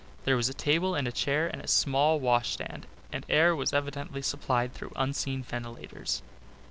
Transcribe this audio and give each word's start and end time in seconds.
There 0.25 0.35
was 0.35 0.49
a 0.49 0.53
table 0.55 0.95
and 0.95 1.07
a 1.07 1.11
chair 1.11 1.47
and 1.47 1.61
a 1.61 1.67
small 1.67 2.19
washstand, 2.19 2.87
and 3.13 3.23
air 3.29 3.55
was 3.55 3.71
evidently 3.71 4.23
supplied 4.23 4.73
through 4.73 4.93
unseen 4.95 5.43
ventilators. 5.43 6.23